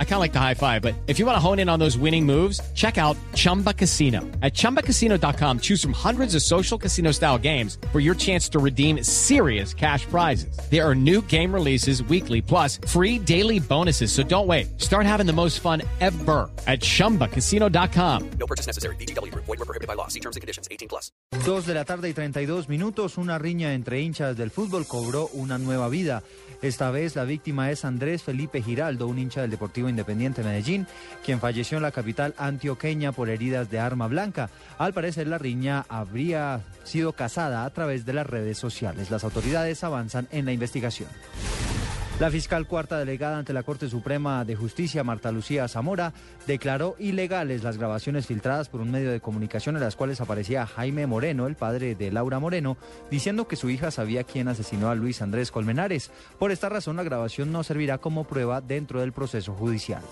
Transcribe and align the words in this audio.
I 0.00 0.04
kind 0.04 0.14
of 0.14 0.20
like 0.20 0.32
the 0.32 0.40
high 0.40 0.54
five, 0.54 0.82
but 0.82 0.96
if 1.06 1.20
you 1.20 1.26
want 1.26 1.36
to 1.36 1.40
hone 1.40 1.60
in 1.60 1.68
on 1.68 1.78
those 1.78 1.96
winning 1.96 2.26
moves, 2.26 2.60
check 2.74 2.98
out 2.98 3.16
Chumba 3.34 3.72
Casino. 3.72 4.22
At 4.42 4.54
ChumbaCasino.com, 4.54 5.60
choose 5.60 5.80
from 5.80 5.92
hundreds 5.92 6.34
of 6.34 6.42
social 6.42 6.76
casino 6.76 7.12
style 7.12 7.38
games 7.38 7.78
for 7.92 8.00
your 8.00 8.16
chance 8.16 8.48
to 8.48 8.58
redeem 8.58 9.04
serious 9.04 9.72
cash 9.72 10.04
prizes. 10.06 10.58
There 10.68 10.84
are 10.84 10.96
new 10.96 11.22
game 11.22 11.54
releases 11.54 12.02
weekly, 12.02 12.42
plus 12.42 12.80
free 12.88 13.20
daily 13.20 13.60
bonuses. 13.60 14.10
So 14.10 14.24
don't 14.24 14.48
wait. 14.48 14.80
Start 14.80 15.06
having 15.06 15.26
the 15.26 15.32
most 15.32 15.60
fun 15.60 15.82
ever 16.00 16.50
at 16.66 16.80
ChumbaCasino.com. 16.80 18.30
No 18.40 18.46
purchase 18.48 18.66
necessary. 18.66 18.96
BGW. 18.96 19.32
Void 19.32 19.46
were 19.46 19.56
prohibited 19.58 19.86
by 19.86 19.94
law. 19.94 20.08
See 20.08 20.20
terms 20.20 20.34
and 20.34 20.40
conditions. 20.40 20.66
18 20.72 20.88
plus. 20.88 21.12
Dos 21.44 21.66
de 21.66 21.74
la 21.74 21.84
tarde 21.84 22.08
y 22.08 22.14
32 22.14 22.68
minutos, 22.68 23.18
una 23.18 23.38
riña 23.38 23.74
entre 23.74 24.00
hinchas 24.00 24.36
del 24.36 24.50
fútbol 24.50 24.86
cobró 24.86 25.28
una 25.34 25.58
nueva 25.58 25.88
vida. 25.88 26.22
Esta 26.62 26.90
vez 26.90 27.14
la 27.14 27.24
víctima 27.24 27.70
es 27.70 27.84
Andrés 27.84 28.22
Felipe 28.22 28.62
Giraldo, 28.62 29.06
un 29.06 29.18
hincha 29.18 29.42
del 29.42 29.50
Deportivo 29.50 29.87
Independiente 29.88 30.42
Medellín, 30.42 30.86
quien 31.24 31.40
falleció 31.40 31.78
en 31.78 31.82
la 31.82 31.92
capital 31.92 32.34
antioqueña 32.38 33.12
por 33.12 33.28
heridas 33.28 33.70
de 33.70 33.80
arma 33.80 34.08
blanca. 34.08 34.50
Al 34.78 34.94
parecer 34.94 35.26
la 35.26 35.38
riña 35.38 35.84
habría 35.88 36.60
sido 36.84 37.12
casada 37.12 37.64
a 37.64 37.70
través 37.70 38.06
de 38.06 38.12
las 38.12 38.26
redes 38.26 38.58
sociales. 38.58 39.10
Las 39.10 39.24
autoridades 39.24 39.84
avanzan 39.84 40.28
en 40.30 40.44
la 40.44 40.52
investigación. 40.52 41.08
La 42.20 42.32
fiscal 42.32 42.66
cuarta 42.66 42.98
delegada 42.98 43.38
ante 43.38 43.52
la 43.52 43.62
Corte 43.62 43.88
Suprema 43.88 44.44
de 44.44 44.56
Justicia, 44.56 45.04
Marta 45.04 45.30
Lucía 45.30 45.68
Zamora, 45.68 46.12
declaró 46.48 46.96
ilegales 46.98 47.62
las 47.62 47.78
grabaciones 47.78 48.26
filtradas 48.26 48.68
por 48.68 48.80
un 48.80 48.90
medio 48.90 49.12
de 49.12 49.20
comunicación 49.20 49.76
en 49.76 49.82
las 49.82 49.94
cuales 49.94 50.20
aparecía 50.20 50.66
Jaime 50.66 51.06
Moreno, 51.06 51.46
el 51.46 51.54
padre 51.54 51.94
de 51.94 52.10
Laura 52.10 52.40
Moreno, 52.40 52.76
diciendo 53.08 53.46
que 53.46 53.54
su 53.54 53.70
hija 53.70 53.92
sabía 53.92 54.24
quién 54.24 54.48
asesinó 54.48 54.90
a 54.90 54.96
Luis 54.96 55.22
Andrés 55.22 55.52
Colmenares. 55.52 56.10
Por 56.40 56.50
esta 56.50 56.68
razón, 56.68 56.96
la 56.96 57.04
grabación 57.04 57.52
no 57.52 57.62
servirá 57.62 57.98
como 57.98 58.24
prueba 58.24 58.60
dentro 58.60 59.00
del 59.00 59.12
proceso 59.12 59.54
judicial. 59.54 60.02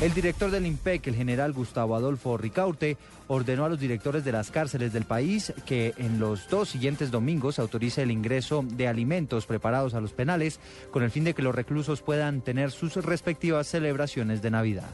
El 0.00 0.12
director 0.12 0.50
del 0.50 0.66
IMPEC, 0.66 1.06
el 1.06 1.14
general 1.14 1.52
Gustavo 1.52 1.94
Adolfo 1.94 2.36
Ricaurte, 2.36 2.96
ordenó 3.28 3.64
a 3.64 3.68
los 3.68 3.78
directores 3.78 4.24
de 4.24 4.32
las 4.32 4.50
cárceles 4.50 4.92
del 4.92 5.04
país 5.04 5.54
que 5.66 5.94
en 5.96 6.18
los 6.18 6.48
dos 6.48 6.68
siguientes 6.68 7.10
domingos 7.10 7.58
autorice 7.58 8.02
el 8.02 8.10
ingreso 8.10 8.64
de 8.66 8.88
alimentos 8.88 9.46
preparados 9.46 9.94
a 9.94 10.00
los 10.00 10.12
penales 10.12 10.58
con 10.90 11.04
el 11.04 11.10
fin 11.10 11.24
de 11.24 11.32
que 11.32 11.42
los 11.42 11.54
reclusos 11.54 12.02
puedan 12.02 12.42
tener 12.42 12.70
sus 12.70 12.96
respectivas 12.96 13.68
celebraciones 13.68 14.42
de 14.42 14.50
Navidad. 14.50 14.90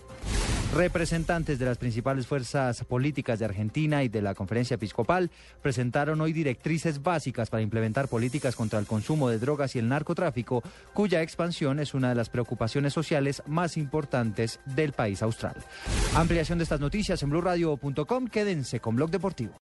Representantes 0.75 1.59
de 1.59 1.67
las 1.67 1.79
principales 1.79 2.29
fuerzas 2.29 2.85
políticas 2.85 3.41
de 3.41 3.45
Argentina 3.45 4.05
y 4.05 4.09
de 4.09 4.23
la 4.23 4.37
conferencia 4.37 4.77
episcopal 4.77 5.29
presentaron 5.63 6.21
hoy 6.21 6.33
directrices 6.33 7.03
básicas 7.03 7.51
para 7.51 7.63
implementar 7.63 8.07
políticas 8.07 8.55
contra 8.55 8.79
el 8.79 8.87
consumo 8.87 9.29
de 9.29 9.41
drogas 9.41 9.75
y 9.75 9.81
el 9.81 9.89
narcotráfico, 9.89 10.63
cuya 10.95 11.23
expansión 11.23 11.81
es 11.81 11.93
una 11.93 12.11
de 12.11 12.15
las 12.15 12.31
preocupaciones 12.31 12.93
sociales 12.93 13.43
más 13.47 13.77
importantes 13.77 14.61
del 14.65 14.93
país 14.93 15.23
austral. 15.23 15.57
Ampliación 16.15 16.59
de 16.59 16.65
estas 16.65 16.81
noticias 16.81 17.21
en 17.25 17.31
blurradio.com. 17.31 18.29
Quédense 18.29 18.79
con 18.79 18.95
Blog 18.95 19.11
Deportivo. 19.11 19.55